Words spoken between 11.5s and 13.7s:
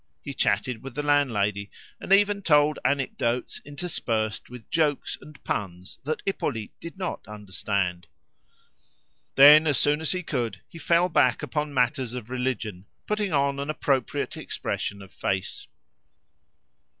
matters of religion, putting on an